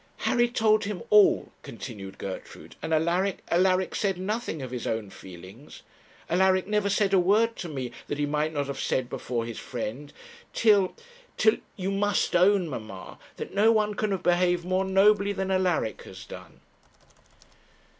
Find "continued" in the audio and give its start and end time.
1.61-2.17